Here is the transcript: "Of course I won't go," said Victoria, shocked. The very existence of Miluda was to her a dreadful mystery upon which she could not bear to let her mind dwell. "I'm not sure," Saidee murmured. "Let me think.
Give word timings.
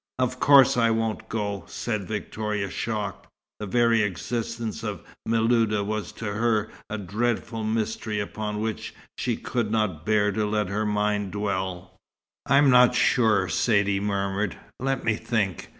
"Of 0.17 0.39
course 0.39 0.77
I 0.77 0.89
won't 0.89 1.29
go," 1.29 1.63
said 1.67 2.07
Victoria, 2.07 2.71
shocked. 2.71 3.27
The 3.59 3.67
very 3.67 4.01
existence 4.01 4.81
of 4.81 5.03
Miluda 5.27 5.83
was 5.83 6.11
to 6.13 6.25
her 6.25 6.71
a 6.89 6.97
dreadful 6.97 7.63
mystery 7.63 8.19
upon 8.19 8.61
which 8.61 8.95
she 9.19 9.37
could 9.37 9.69
not 9.69 10.03
bear 10.03 10.31
to 10.31 10.43
let 10.47 10.69
her 10.69 10.87
mind 10.87 11.33
dwell. 11.33 11.99
"I'm 12.47 12.71
not 12.71 12.95
sure," 12.95 13.47
Saidee 13.47 13.99
murmured. 13.99 14.57
"Let 14.79 15.03
me 15.03 15.17
think. 15.17 15.69